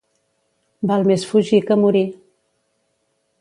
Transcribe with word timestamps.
Val 0.91 1.05
més 1.11 1.25
fugir 1.33 1.61
que 1.67 1.77
morir. 1.83 2.03